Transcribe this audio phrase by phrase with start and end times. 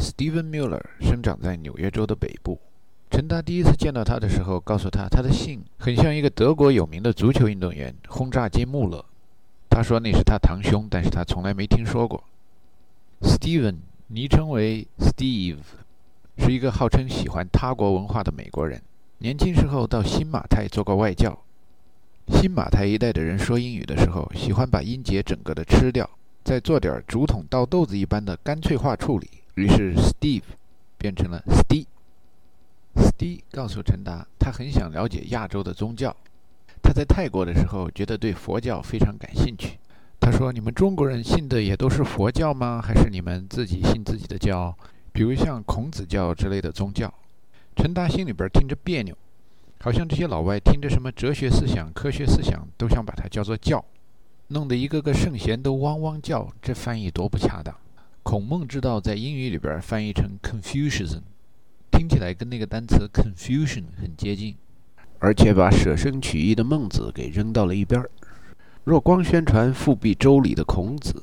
[0.00, 2.58] Steven Miller 生长在纽约州的北部。
[3.10, 9.04] 陈达第一次见到他的时候，告诉他他的姓很像一个德国有名的足球运动员——轰炸机穆勒。
[9.68, 12.24] 他说那是他堂兄，但是他从来没听说过。
[13.20, 13.76] Steven，
[14.08, 15.58] 昵称为 Steve，
[16.38, 18.80] 是一个号称喜欢他国文化的美国人。
[19.18, 21.38] 年轻时候到新马泰做过外教。
[22.28, 26.08] 新马泰一带的人说英语的时候，喜欢把音节整个的吃掉，
[26.42, 29.28] 再做点竹筒倒豆子一般的干脆化处理，
[29.60, 30.42] 于是 Steve
[30.96, 31.84] 变成了 Steve。
[32.96, 36.16] Ste 告诉陈达，他很想了解亚洲的宗教。
[36.82, 39.78] 他在泰国的时候，觉得对佛教非常感兴趣。
[40.18, 42.80] 他说：“你们中国人信的也都是佛教吗？
[42.82, 44.74] 还是你们自己信自己的教，
[45.12, 47.12] 比如像孔子教之类的宗教？”
[47.76, 49.16] 陈达心里边听着别扭，
[49.80, 53.84] 好像这些老外听着什么哲学思想、科学思想，都想把它叫做教，
[54.48, 56.50] 弄得一个个圣贤都汪汪叫。
[56.60, 57.74] 这翻译多不恰当！
[58.22, 61.22] 孔孟之道在英语里边翻译成 Confucianism。
[61.90, 64.56] 听起来跟那个单词 confusion 很接近，
[65.18, 68.10] 而且把舍生取义的孟子给扔到了一边儿。
[68.84, 71.22] 若光宣传复辟周礼的孔子，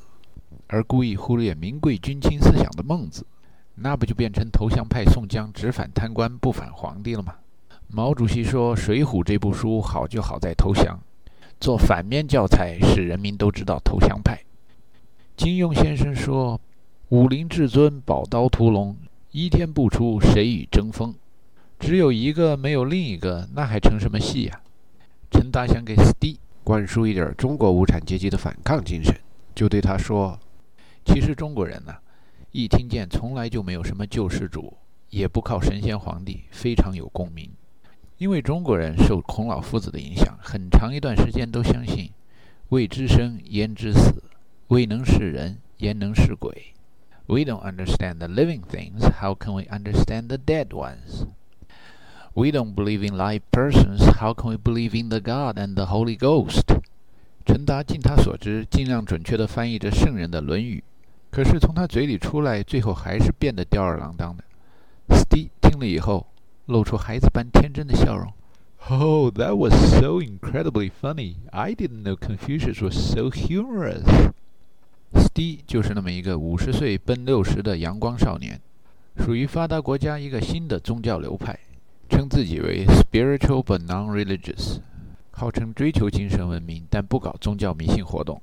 [0.68, 3.26] 而故意忽略名贵君亲思想的孟子，
[3.74, 7.34] 那不就变成投降派宋江只反贪官不反皇帝了吗？
[7.88, 10.96] 毛主席说《水浒》这部书好就好在投降，
[11.58, 14.38] 做反面教材使人民都知道投降派。
[15.36, 16.60] 金庸先生说
[17.10, 18.96] ：“武林至尊宝刀屠龙。”
[19.30, 21.14] 一天不出，谁与争锋？
[21.78, 24.60] 只有一个，没有另一个，那还成什么戏呀？
[25.30, 29.14] 陈达想给 Steve 灌输一点中国无产阶级的反抗精神，
[29.54, 30.38] 就对他说
[31.04, 31.94] ：“其实中国人呢，
[32.52, 34.72] 一听见从来就没有什么救世主，
[35.10, 37.50] 也不靠神仙皇帝，非常有共鸣。
[38.16, 42.10] 因为中国人受孔老夫子的影响，很长一段时间都相信
[42.70, 44.22] ‘未知生，焉知死；
[44.68, 46.72] 未能是人，焉能是鬼’。”
[47.27, 51.25] We don't understand the living things, how can we understand the dead ones?
[52.33, 55.85] We don't believe in live persons, how can we believe in the God and the
[55.85, 56.81] Holy Ghost?
[57.45, 60.83] 陈达尽他所知，尽量准确地翻译着圣人的《论语》，
[61.35, 64.43] 可是从他嘴里出来，最后还是变得吊儿郎当的。
[65.09, 66.27] Steve 听了以后，
[66.65, 68.31] 露出孩子般天真的笑容。
[68.89, 71.35] Oh, that was so incredibly funny!
[71.51, 74.03] I didn't know Confucius was so humorous.
[75.38, 78.60] D 就是那么一个五十岁奔六十的阳光少年，
[79.18, 81.56] 属于发达国家一个新的宗教流派，
[82.08, 84.80] 称自己为 spiritual but non-religious，
[85.30, 88.42] 号称追求精神文明但不搞宗教迷信活动。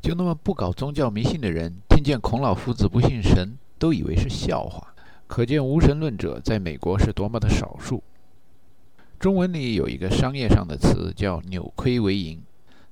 [0.00, 4.94] 就那么不搞宗教迷信的人，听见孔老夫子不信神，都以为是笑话。
[5.26, 8.02] 可见无神论者在美国是多么的少数。
[9.20, 12.40] 中文里有一个商业上的词叫扭亏为盈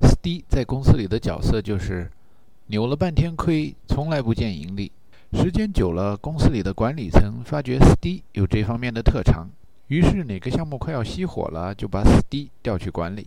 [0.02, 2.10] ，Steve 在公司里的角色就是。
[2.72, 4.90] 扭了半天亏，从来不见盈利。
[5.34, 9.50] 时间久了，公司里的管理层发觉 St 有这方面的特长，
[9.88, 13.26] 于是哪个项目快要熄火了，就把 St 调去管理。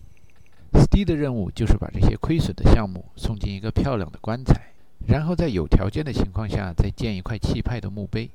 [0.73, 4.59] St 的任务就是把这些亏损的项目送进一个漂亮的棺材，
[5.05, 8.27] 然后在有条件的情况下再建一块气派的墓碑。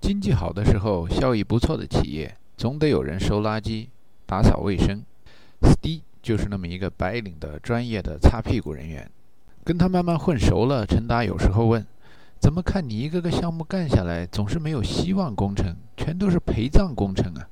[0.00, 3.86] 经济好的时候，效益不错的企业总得有人收垃圾、
[4.26, 5.00] 打扫卫生。
[5.60, 9.08] St 就是那么一个白领的专业的擦屁股人员。
[9.66, 11.84] 跟他慢慢混熟了，陈达有时候问
[12.38, 17.48] ：“怎么看你一个个项目干下来，总是没有希望工程，全都是陪葬工程啊？”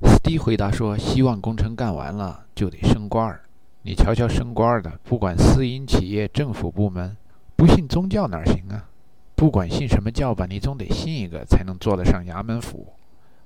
[0.00, 3.42] 斯蒂回答说：“希望工程干完了就得升官儿。
[3.82, 7.14] 你瞧瞧升官儿的，不管私营企业、政府部门，
[7.54, 8.88] 不信宗教哪行啊？
[9.34, 12.94] 不管信什么教吧，你总得信一个才能做得上衙门府。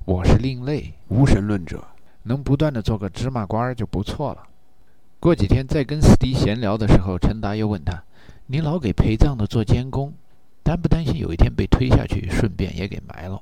[0.05, 1.83] 我是另类无神论者，
[2.23, 4.45] 能不断的做个芝麻官儿就不错了。”
[5.19, 8.01] 过几天再跟斯蒂闲聊的时候，陈达又问他。
[8.53, 10.13] 你老给陪葬的做监工，
[10.63, 13.41] 担不担心有一天被推下去，顺便也给埋了？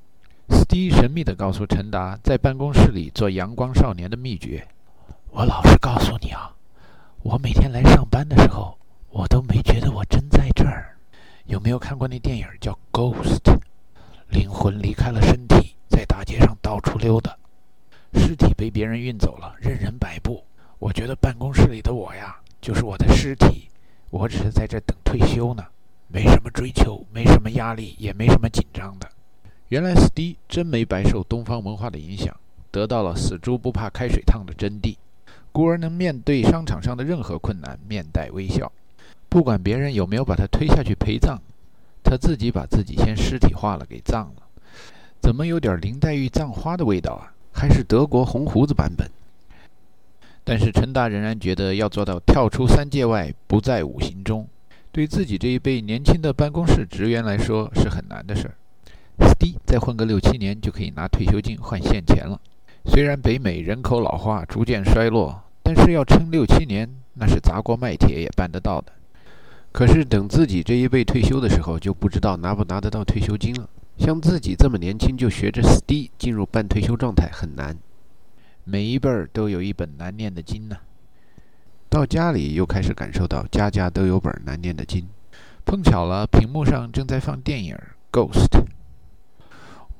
[0.51, 4.65] 斯蒂神秘地告诉陈达，在办公室里做阳光少年的秘诀。
[5.33, 6.55] 我老实告诉你啊，
[7.25, 8.79] 我每天来上班的时候，
[9.11, 10.97] 我都没觉得我真在这儿。
[11.47, 13.41] 有没有看过那电影叫《Ghost》？
[14.29, 17.37] 灵魂离开了身体，在大街上到处溜达，
[18.13, 20.45] 尸体被别人运走了，任人摆布。
[20.79, 23.67] 我觉得办公室里的我呀，就是我的尸体。
[24.11, 25.65] 我只是在这等退休呢，
[26.09, 29.09] 没什么追求，没什么压力，也没什么紧张的。
[29.69, 32.37] 原来 Steve 真没白受东方文化的影响，
[32.71, 34.97] 得到了死猪不怕开水烫的真谛，
[35.53, 38.71] 故而能面对商场上的任何困难面带微笑。
[39.29, 41.39] 不管别人有没有把他推下去陪葬，
[42.03, 44.43] 他自己把自己先尸体化了给葬了。
[45.21, 47.33] 怎么有点林黛玉葬花的味道啊？
[47.53, 49.09] 还是德国红胡子版本？
[50.45, 54.49] 但是陈达仍然觉得要做到跳出三界外，不在五行中，
[54.91, 58.55] 对自己这一辈年轻的办公室职员来说是很难的事儿。
[59.19, 62.41] Steve 再混个六七年就可以拿退休金换现钱了。
[62.87, 68.93] 虽然北美人口老化逐渐衰落，但是要撑六七年，那是砸锅卖铁也办得到的。
[69.73, 73.69] 可是等自己这一辈退休的时候，就不知道拿不拿得到退休金了。
[73.99, 77.77] 像自己这么年轻就学着死地进入半退休状态很难。
[78.71, 80.77] 每一辈儿都有一本难念的经呢。
[81.89, 85.09] 到家里又开始感受到家家都有本难念的经。
[85.65, 87.77] 碰巧了，屏幕上正在放电影
[88.13, 88.47] 《Ghost》。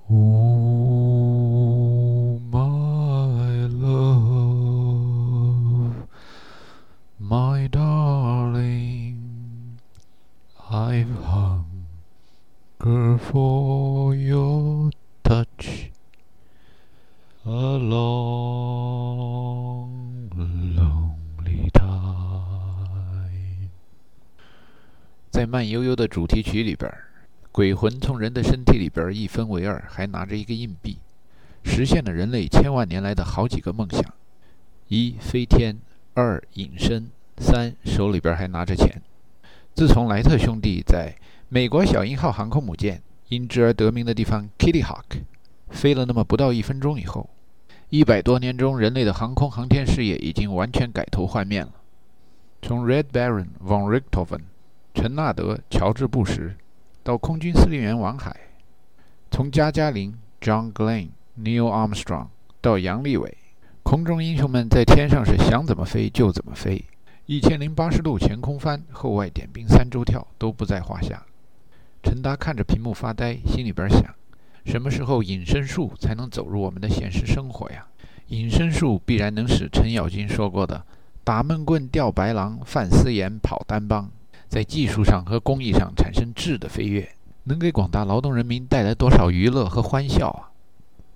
[0.09, 6.07] Oh my love,
[7.19, 9.17] my darling,
[10.71, 13.80] I've hunger for
[25.51, 26.91] 慢悠悠的主题曲里边。
[27.53, 30.99] 鬼魂从人的身体里边一分为二，还拿着一个硬币，
[31.65, 34.01] 实现了人类千万年来的好几个梦想：
[34.87, 35.77] 一飞天，
[36.15, 39.03] 二隐身，三手里边还拿着钱。
[39.75, 41.17] 自从莱特兄弟在
[41.49, 45.23] 美国小鹰号航空母舰因之而得名的地方 Kitty Hawk
[45.71, 47.29] 飞了那么不到一分钟以后，
[47.89, 51.73] 一百多年中人类的航空航天事业已经完全改头换面了。
[52.63, 54.43] 从 Red Baron von Richthofen、
[54.95, 56.57] 陈纳德、乔治·布什。
[57.03, 58.37] 到空军司令员王海，
[59.31, 61.09] 从加加林 （John Glenn）、
[61.39, 62.27] Neil Armstrong
[62.61, 63.39] 到杨利伟，
[63.83, 66.85] 空中英雄们在天上是想怎么飞就怎么飞，
[67.25, 71.25] 一千零八十度前空翻、后外点冰、三周跳都不在话下。
[72.03, 74.05] 陈达看着屏幕发呆，心里边想：
[74.67, 77.87] 什么时候隐身术才能走入我们的现实生活呀？
[78.29, 80.85] 隐身术必然能使程咬金说过的
[81.25, 84.11] “打闷棍、钓白狼、范思言、跑单帮”。
[84.51, 87.09] 在技术上和工艺上产生质的飞跃，
[87.45, 90.51] 能给广大劳动人民带来多少娱乐和欢笑啊！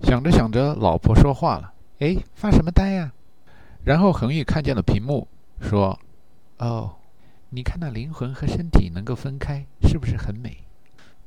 [0.02, 3.12] 想着想着，老婆说话了：“哎，发什么呆呀？”
[3.82, 5.26] 然后恒玉看见了屏幕，
[5.60, 5.98] 说
[6.58, 6.92] ：“哦，
[7.50, 10.58] 你看那灵魂和身体能够分开，是不是很美？”“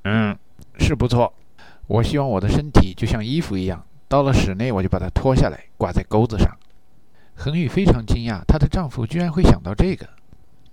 [0.05, 0.33] 嗯，
[0.79, 1.33] 是不错。
[1.87, 6.49] 我希望我的身体就像衣服一样，到了室内我就把它脱下来挂在钩子上。”
[7.35, 10.07] 恒玉非常惊讶，她的丈夫居然会想到这个。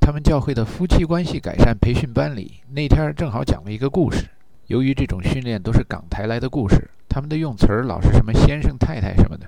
[0.05, 4.29] 他们教会的夫妻关系改善培训班里，那天正好讲了一个故事。
[4.67, 9.47] 由于这种训练都是港台来的故事，他们的用词儿老是什么先生、太太什么的。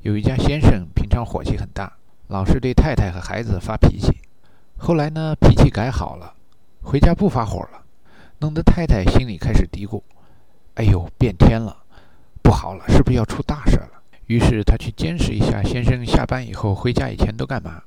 [0.00, 1.92] 有一家先生平常火气很大，
[2.28, 4.16] 老是对太太和孩子发脾气。
[4.78, 6.32] 后来呢，脾气改好了，
[6.80, 7.84] 回家不发火了，
[8.38, 10.00] 弄得太太心里开始嘀咕
[10.76, 11.76] ：“哎呦，变天了，
[12.42, 13.90] 不好了，是不是要出大事了？”
[14.24, 17.82] 于是她去监视一下先生下班以后回家以前都干嘛。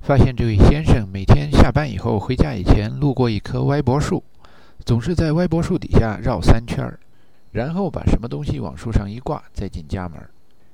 [0.00, 4.22] 发现这位先生每天下班以后回家以前，路过一棵歪脖树，
[4.84, 6.98] 总是在歪脖树底下绕三圈儿，
[7.52, 10.18] 然后把什么东西往树上一挂，再进家门。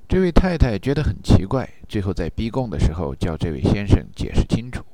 [0.06, 4.84] 这位太太觉得很奇怪，最后在逼供的时候叫这位先生解释清楚。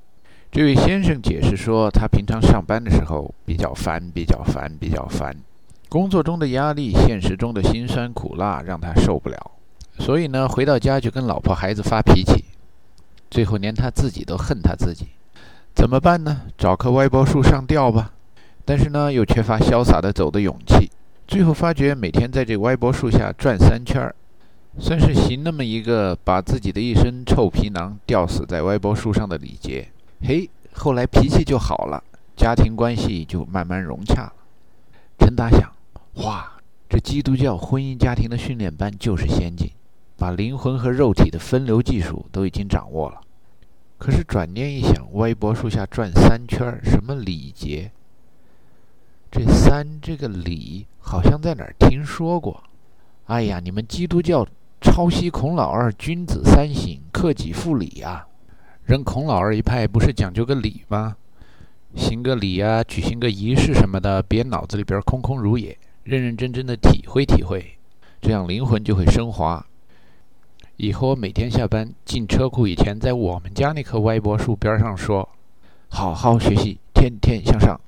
[0.50, 5.36] 这位先生解释说，他平常上班的时候比较烦，比较烦，比较烦，
[5.88, 9.50] 工作中的压力，现实中的辛酸苦辣让他受不了，
[9.98, 12.44] 所以呢，回到家就跟老婆孩子发脾气。
[13.30, 15.06] 最后连他自己都恨他自己，
[15.74, 16.42] 怎么办呢？
[16.58, 18.12] 找棵歪脖树上吊吧。
[18.64, 20.90] 但是呢，又缺乏潇洒的走的勇气。
[21.26, 24.14] 最后发觉每天在这歪脖树下转三圈儿，
[24.78, 29.88] 算是行那么一个把自己的一身臭皮囊吊死在歪脖树上的礼节。
[30.22, 32.02] 嘿，后来脾气就好了，
[32.36, 34.32] 家庭关系就慢慢融洽了。
[35.18, 35.72] 陈达想，
[36.24, 36.52] 哇，
[36.88, 39.70] 这基督教婚姻家庭的训练班就是先进。
[40.20, 43.18] 把灵魂和肉体的分流技术都已经掌握了，
[43.96, 47.90] 可是转念一想，歪脖树下转三圈，什么礼节？
[49.30, 52.62] 这三这个礼好像在哪儿听说过？
[53.28, 54.46] 哎呀，你们基督教
[54.82, 58.26] 抄袭孔老二君子三省，克己复礼呀！
[58.84, 61.16] 人孔老二一派不是讲究个礼吗？
[61.96, 67.78] 行个礼呀，举行个仪式什么的，别脑子里边空空如也，认认真真的体会体会，
[68.20, 69.64] 这样灵魂就会升华。
[70.82, 75.28] 以后我每天下班进车库以前，在我们家那棵歪脖树边上说
[75.92, 77.78] ：“好好学习，天天向上。”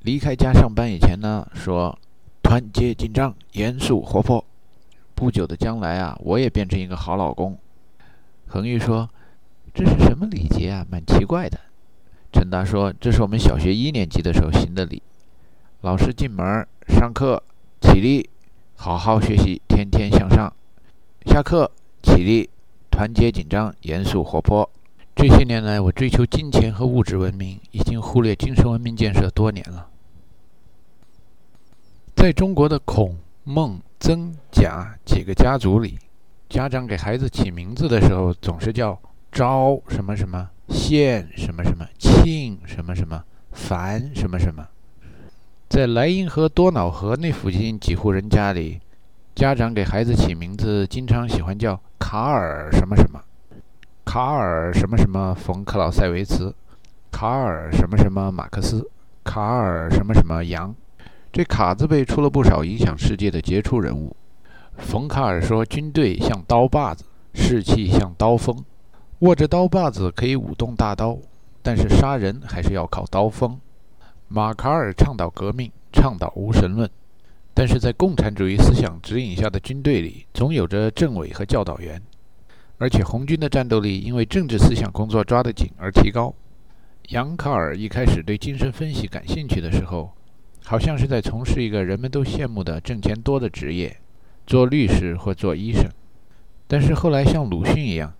[0.00, 1.98] 离开家上班以前呢，说
[2.42, 4.42] ：“团结紧张，严肃活泼。”
[5.14, 7.54] 不久的将来啊，我也变成一个好老公。
[8.46, 9.10] 恒玉说
[9.74, 10.86] ：“这是什么礼节啊？
[10.90, 11.60] 蛮奇怪的。”
[12.32, 15.02] 陈达说：“这是我们小学一年级的时候行的礼。
[15.82, 17.42] 老师进门上课，
[17.82, 18.30] 起立，
[18.74, 20.50] 好好学习，天天向上。
[21.26, 21.70] 下课。”
[22.08, 22.48] 起立，
[22.90, 24.68] 团结紧张，严肃活泼。
[25.14, 29.88] 这些年来，我追求金钱和物质文明，已经忽略精神文明建设多年了。
[32.16, 35.98] 在中国的孔孟曾、贾几个家族里，
[36.48, 38.98] 家长给孩子起名字的时候，总是叫
[39.30, 43.22] 昭什么什么、献什么什么、庆什么什么、
[43.52, 44.66] 凡什么什么。
[45.68, 48.80] 在莱茵河、多瑙河那附近几户人家里，
[49.38, 53.22] 家长给孩子起名字，经常喜欢叫卡尔什么什么、
[54.04, 56.52] 卡尔什么什么冯克劳塞维茨、
[57.12, 58.90] 卡尔什么什么马克思、
[59.22, 60.74] 卡尔什么什么杨。
[61.30, 64.16] 这卡字辈出了不少影响世界的杰出人物。
[64.76, 68.64] 冯卡尔说：“军队像刀把子，士气像刀锋。
[69.20, 71.16] 握着刀把子可以舞动大刀，
[71.62, 73.56] 但是杀人还是要靠刀锋。”
[74.26, 76.90] 马卡尔倡导革命，倡导无神论，
[77.58, 82.00] 但是在共产主义思想指引下的军队里，总有着政委和教导员，
[82.78, 86.32] 而且红军的战斗力因为政治思想工作抓得紧而提高。
[87.08, 90.12] 杨卡尔一开始对精神分析感兴趣的时候。
[90.64, 93.96] 好像是在从事一个人们都羡慕的挣钱多的职业，
[94.46, 95.88] 做律师或做医生。
[96.66, 98.12] 但是后来像鲁迅一样，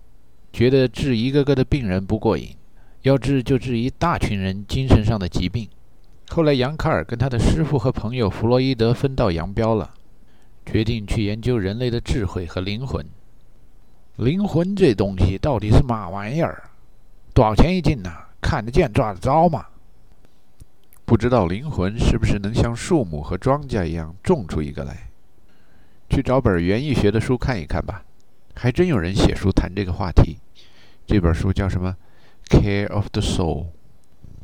[0.51, 2.55] 觉得治一个个的病人不过瘾，
[3.03, 5.67] 要治就治一大群人精神上的疾病。
[6.31, 9.91] 后来杨卡尔跟他的师傅和朋友弗洛伊德分道扬镳了，
[10.63, 13.03] 决定去研究人类的智慧和灵魂。
[14.17, 16.69] 灵魂这东西到底是嘛玩意儿？
[17.33, 18.11] 多少钱一斤呢？
[18.39, 19.65] 看得见抓得着吗？
[21.03, 25.09] 不知道灵魂是不是能像树木和庄稼一样种出一个来？
[26.09, 28.03] 去找本园艺学的书看一看吧。
[28.55, 30.37] 还真有人写书谈这个话题。
[31.07, 31.95] 这本书叫什么
[32.49, 33.67] ？Care of the Soul，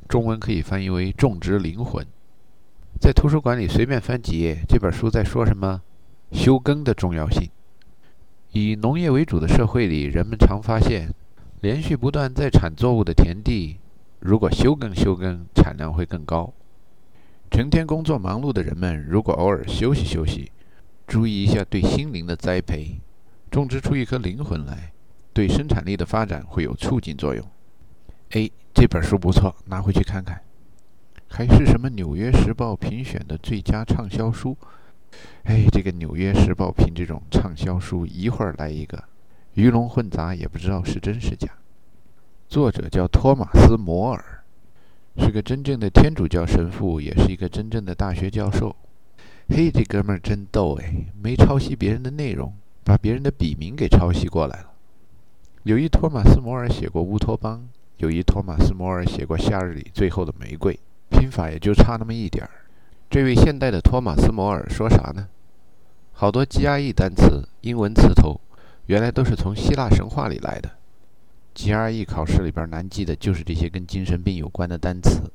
[0.07, 2.05] 中文可以翻译为种植灵魂。
[2.99, 5.81] 在图书馆里随便翻几页，这本书在说什么？
[6.31, 7.49] 休耕的重要性。
[8.51, 11.13] 以农业为主的社会里，人们常发现，
[11.61, 13.77] 连续不断在产作物的田地。
[14.19, 16.53] 如果休耕休耕，产量会更高。
[17.51, 20.51] 成天工作忙碌的人们，如果偶尔休息休息，
[21.05, 22.99] 注意一下对心灵的栽培，
[23.51, 24.93] 种植出一颗灵魂来，
[25.33, 27.45] 对生产力的发展会有促进作用。
[28.35, 30.41] 哎，这本书不错，拿回去看看。
[31.29, 34.57] 还是什么《纽约时报》评选的最佳畅销书？
[35.45, 39.01] 哎，这个《纽约时报》评这种畅销书，一会儿来一个，
[39.53, 41.47] 鱼龙混杂，也不知道是真是假。
[42.49, 44.43] 作者叫托马斯·摩尔，
[45.15, 48.75] 是个真正的天主教神父，也是一个真正的大学教授。
[49.47, 54.71] 嘿，这哥们儿真逗哎，没抄袭别人的内容，把别人的笔名给抄袭过来了。
[55.63, 57.65] 有一托马斯·摩尔写过乌托邦，
[57.97, 60.77] 有一托马斯·摩尔写过夏日里最后的玫瑰，
[61.09, 62.51] 拼法也就差那么一点儿。
[63.09, 65.27] 这位现代的托马斯·摩尔说啥呢？
[66.11, 68.39] 好多 GRE 单词、英文词头，
[68.87, 70.71] 原来都是从希腊神话里来的。
[71.55, 75.31] GRE 考试里边难记的就是这些跟精神病有关的单词。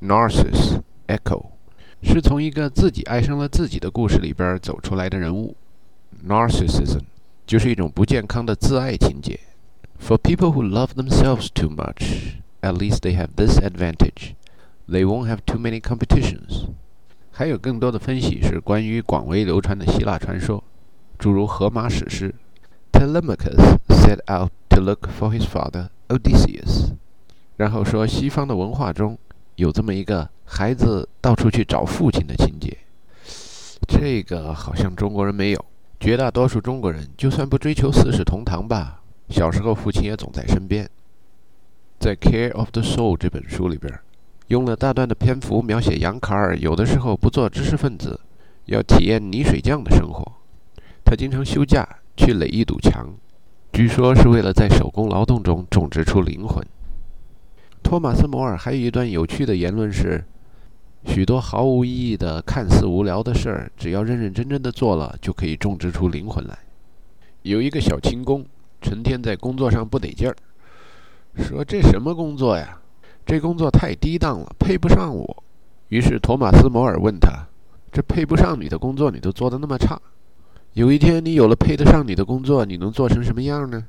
[0.00, 1.46] Narcissus Echo
[2.02, 5.56] 是从一个自己爱上了自己的故事里边走出来的人物。
[6.26, 7.02] Narcissism
[7.46, 9.38] 就是一种不健康的自爱情节。
[10.02, 14.34] For people who love themselves too much, at least they have this advantage:
[14.88, 16.66] they won't have too many competitions.
[17.30, 20.62] 还有更多的分析是关于广为流传的希腊传说，
[21.18, 22.34] 诸如荷马史诗。
[22.92, 24.50] Telemachus set out.
[24.72, 26.92] To look for his father Odysseus，
[27.58, 29.18] 然后说西方的文化中
[29.56, 32.78] 有这么一个孩子到处去找父亲的情节，
[33.86, 35.62] 这个好像中国人没有。
[36.00, 40.88] 绝大多数中国人就算不追求四世同堂吧，小时候父亲也总在身边。
[41.98, 43.92] 在《Care of the Soul》这本书里边，
[44.48, 48.20] 用了大段的篇幅描写杨卡尔有的时候不做知识分子，
[48.66, 50.32] 要体验泥水匠的生活。
[51.04, 53.08] 他经常休假去垒一堵墙。
[53.72, 56.62] 据说是为了在手工劳动中种植出灵魂。
[57.82, 60.22] 托马斯·摩尔还有一段有趣的言论是：
[61.06, 66.58] 许多毫无意义的、看似无聊的事儿，只要认认真真的做了，就可以种植出灵魂来。
[67.42, 68.44] 有一个小轻工，
[68.82, 70.36] 成天在工作上不得劲儿，
[71.36, 72.78] 说：“这什么工作呀？
[73.24, 75.44] 这工作太低档了，配不上我。”
[75.88, 77.46] 于是托马斯·摩尔问他
[77.92, 80.00] ：“这配不上你的工作，你都做得那么差？”
[80.74, 83.84] 有一天，你有了配得上你的工作，你能做成什么样呢？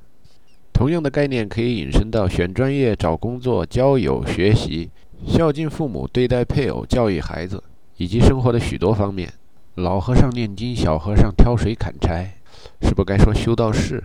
[0.73, 4.91] 同样的概念可以引申到选专业、找工作、交友、学习、
[5.25, 7.63] 孝敬父母、对待配偶、教育孩子，
[7.97, 9.31] 以及生活的许多方面。
[9.75, 12.33] 老和尚念经，小和尚挑水砍柴，
[12.81, 14.03] 是不该说修道士。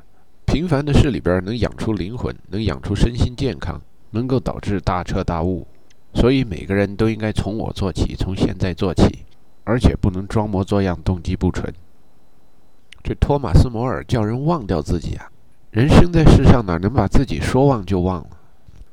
[0.48, 3.78] 平凡的事里边能养出灵魂，能养出身心健康，
[4.12, 5.66] 能够导致大彻大悟。
[6.14, 9.26] 所以每个人都应该从我做起，从现在做起，
[9.64, 11.70] 而且不能装模作样，动机不纯。
[13.04, 15.30] 这托马斯·摩尔叫人忘掉自己啊！
[15.70, 18.30] 人生在世上哪能把自己说忘就忘了？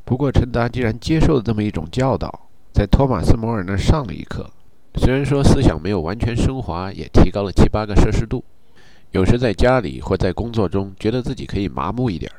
[0.04, 4.52] 不过陈达既然接受了这么一种教导，在托马斯·摩尔那上了一课，
[4.96, 8.44] 虽然说思想没有完全升华，也提高了七八个摄氏度。
[9.16, 12.30] 有时在家里或在工作中，觉得自己可以麻木一点。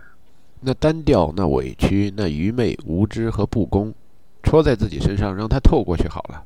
[0.60, 3.94] 那单调、那委屈、那愚昧、无知和不公，
[4.42, 6.44] 戳在自己身上，让它透过去好了。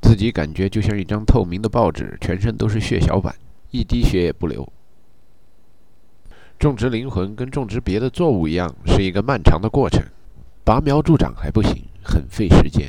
[0.00, 3.34] 自己感觉就像一张透明的报纸，全身都是血小板，
[3.72, 4.72] 一滴血也不流。
[6.60, 10.00] 种植灵魂跟种植别的作物一样，是一个漫长的过程。
[10.62, 12.88] 拔苗助长还不行，很费时间。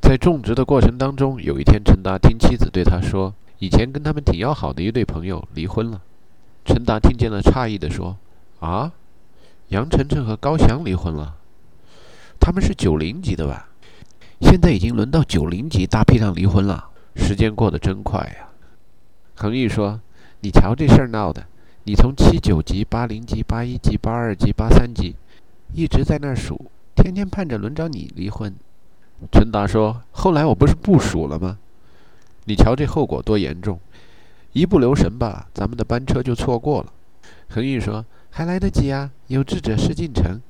[0.00, 6.00] 在种植的过程当中，有一天，陈达听妻子对他说：“以前跟他们挺要好的一对朋友离婚了。”
[6.64, 8.16] 陈达听见了，诧异地说
[8.60, 8.92] ：“啊，
[9.68, 11.34] 杨晨晨和高翔离婚了？
[12.38, 13.68] 他们是九零级的吧？
[14.40, 16.88] 现在已经轮到九零级大批量离婚了。
[17.16, 18.48] 时间过得真快呀。”
[19.34, 20.00] 恒毅说
[20.40, 21.46] ：“你瞧这事儿闹的，
[21.84, 25.16] 你从七九级、八零级、八一级、八二级、八三级，
[25.72, 28.54] 一直在那儿数，天天盼着轮着你离婚。”
[29.32, 31.58] 陈达说：“后来我不是不数了吗？
[32.48, 33.78] 你瞧这后果多严重，
[34.54, 36.90] 一不留神吧，咱们的班车就错过了。”
[37.50, 40.40] 恒玉说：“还来得及啊，有志者事竟成。”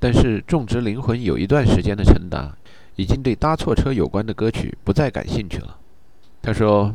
[0.00, 2.56] 但是种植灵魂有一段时间的陈达，
[2.96, 5.78] 已经对搭错车有关的歌曲不再感兴趣了。
[6.42, 6.92] 他说：“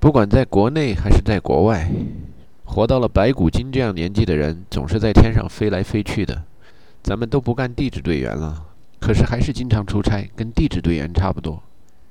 [0.00, 1.90] 不管在国内还是在国外，
[2.64, 6.42] 活到了白骨精这样年纪的人，总是在天上飞来飞去的。
[7.02, 8.64] 咱们都不干地质队员了。”
[9.00, 11.62] 可是还是经常出差，跟地质队员差不多。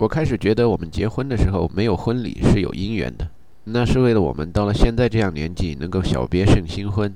[0.04, 3.26] 我开始觉得我们结婚的时候没有婚礼是有姻缘的，
[3.64, 7.16] 那是为了我们到了现在这样年纪能够小别胜新婚。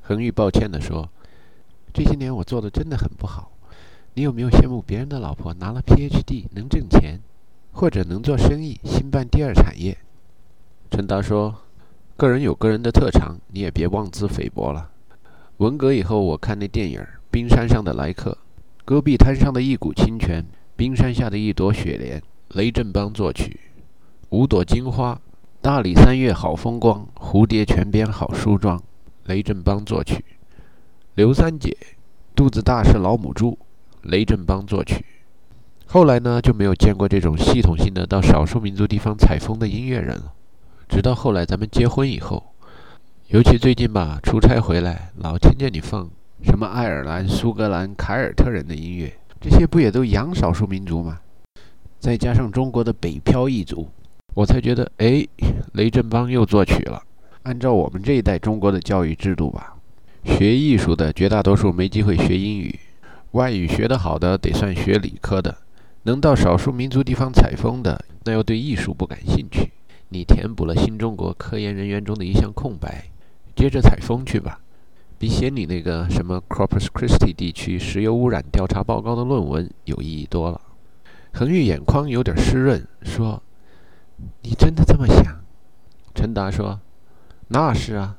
[0.00, 1.08] 恒玉抱歉地说
[1.92, 3.50] ：“这些年我做的真的很不好。
[4.14, 7.18] 你有没有羡慕别人的老婆拿了 PhD 能挣钱，
[7.72, 9.98] 或者能做生意兴办第二产业？”
[10.88, 11.52] 陈达说
[12.16, 14.88] ：“个人有个人的特长，你也别妄自菲薄了。
[15.56, 18.30] 文革以后，我看那电影《冰山上的来客》。”
[18.86, 20.44] 戈壁滩上的一股清泉，
[20.82, 22.20] 冰山下的一朵雪莲。
[22.54, 23.60] 雷振邦作曲。
[24.30, 25.16] 五朵金花，
[25.60, 28.82] 大理三月好风光，蝴蝶泉边好梳妆。
[29.26, 30.24] 雷振邦作曲。
[31.14, 31.76] 刘三姐，
[32.34, 33.56] 肚子大是老母猪。
[34.02, 35.04] 雷振邦作曲。
[35.86, 40.32] 后来呢，就没有见过这种系统性的到少数民族地方采风的音乐人了。
[40.88, 42.42] 直到后来咱们结婚以后，
[43.28, 46.10] 尤其最近吧，出差回来，老听见你放。
[46.42, 51.18] 什么爱尔兰、苏格兰、凯尔特人的音乐，这些不也都洋少数民族吗？
[51.98, 53.88] 再加上中国的北漂一族，
[54.34, 55.26] 我才觉得，哎，
[55.72, 57.02] 雷振邦又作曲了。
[57.42, 59.74] 按照我们这一代中国的教育制度吧，
[60.22, 62.78] 学艺术的绝大多数没机会学英语，
[63.32, 65.58] 外语学得好的得算学理科的，
[66.04, 69.72] 能到少数民族地方采风的，那又对艺术不感兴趣。
[70.08, 73.06] 你填补了新中国科研人员中的一项空白，
[73.56, 74.60] 接着采风去吧。
[75.22, 80.60] 比写你那个什么 Corpus Christi 地区石油污染调查报告的论文有意义多了。
[81.32, 83.40] 恒玉眼眶有点湿润，说
[84.42, 85.44] ：“你真的这么想？”
[86.12, 86.80] 陈达说
[87.46, 88.16] ：“那是啊，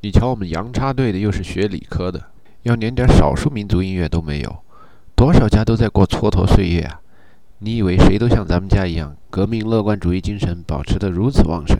[0.00, 2.24] 你瞧我们洋插队的又是学理科的，
[2.62, 4.56] 要连点少数民族音乐都没有，
[5.14, 7.02] 多少家都在过蹉跎岁月啊！
[7.58, 11.78] 你以为谁都像咱们家一样，革命乐观主义精神保持得如此旺盛？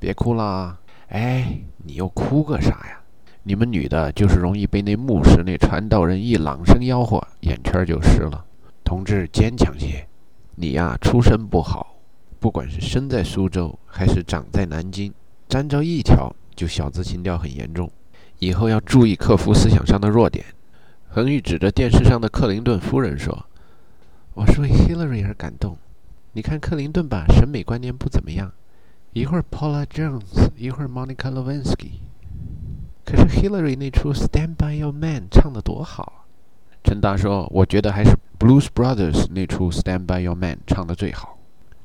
[0.00, 0.80] 别哭啦！
[1.10, 2.98] 哎，你又哭个啥呀？”
[3.46, 8.42] 你们女的，就是容易被那牧师、那传道人一朗声吆喝，眼圈就湿了。
[8.82, 10.06] 同志，坚强些。
[10.54, 11.94] 你呀，出身不好，
[12.40, 15.12] 不管是生在苏州还是长在南京，
[15.46, 17.90] 沾着一条就小资情调很严重。
[18.38, 20.42] 以后要注意克服思想上的弱点。
[21.08, 23.44] 恒玉指着电视上的克林顿夫人说
[24.32, 25.76] ：“我是为 Hillary 而感动。
[26.32, 28.50] 你看克林顿吧，审美观念不怎么样，
[29.12, 32.00] 一会儿 Paula Jones，一会儿 Monica Lewinsky。”
[33.04, 36.24] 可是 Hillary 那出《Stand by Your Man》唱的多好啊！
[36.82, 41.38] 陈达说：“我觉得还是 Blues Brothers 那出《Stand by Your Man》唱的最好。”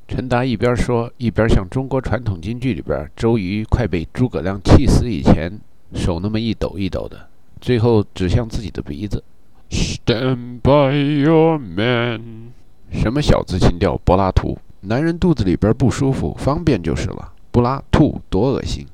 [0.07, 5.59] 陈达一边说，一边像中国传统京剧里边周瑜快被诸葛亮气死以前，
[5.93, 7.27] 手那么一抖一抖的，
[7.61, 9.23] 最后指向自己的鼻子
[9.69, 12.53] ：“Stand by Your Man。”
[12.91, 14.57] 什么小资情调，柏拉图？
[14.81, 17.33] 男人肚子里边不舒服，方便就是了。
[17.51, 18.87] 不拉吐，多恶心！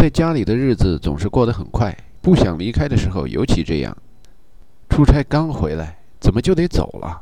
[0.00, 3.94] 在家里的日子总是过得很快，不想离开的时候尤其这样。
[4.88, 7.20] 出差刚回来，怎么就得走了？